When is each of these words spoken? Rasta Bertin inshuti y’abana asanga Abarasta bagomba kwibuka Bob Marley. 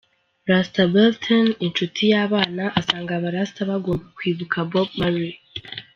Rasta 0.49 0.83
Bertin 0.93 1.47
inshuti 1.65 2.01
y’abana 2.11 2.63
asanga 2.79 3.11
Abarasta 3.15 3.61
bagomba 3.71 4.05
kwibuka 4.17 4.57
Bob 4.71 4.89
Marley. 4.99 5.35